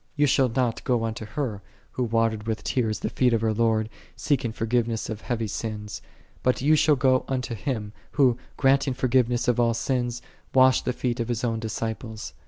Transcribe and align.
4 0.17 0.23
Thou 0.23 0.25
shalt 0.25 0.55
not 0.55 0.83
go 0.83 1.03
unto 1.05 1.25
her, 1.25 1.61
who 1.91 2.03
watered 2.03 2.47
with 2.47 2.63
tears 2.63 3.01
the 3.01 3.09
feet 3.11 3.33
of 3.33 3.41
her 3.41 3.53
Lord, 3.53 3.87
seeking 4.15 4.51
forgiveness 4.51 5.11
of 5.11 5.21
heavy 5.21 5.45
sins; 5.45 6.01
but 6.41 6.55
thou 6.55 6.73
shalt 6.73 6.97
go 6.97 7.23
unto 7.27 7.53
Him, 7.53 7.93
Who, 8.13 8.35
granting 8.57 8.95
forgiveness 8.95 9.47
of 9.47 9.59
all 9.59 9.75
sins, 9.75 10.23
washed 10.55 10.85
the 10.85 10.91
feet 10.93 11.19
of 11.19 11.27
His 11.27 11.43
own 11.43 11.59
disci 11.59 11.99
ples. 11.99 12.33